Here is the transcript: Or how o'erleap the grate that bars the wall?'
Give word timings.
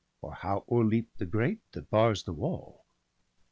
Or 0.23 0.33
how 0.33 0.65
o'erleap 0.67 1.15
the 1.17 1.27
grate 1.27 1.61
that 1.73 1.91
bars 1.91 2.23
the 2.23 2.33
wall?' 2.33 2.87